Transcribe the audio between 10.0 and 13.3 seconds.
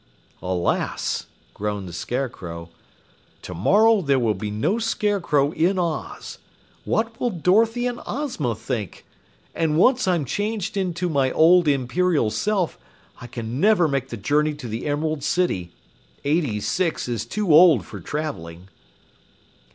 I am changed into my old Imperial self, I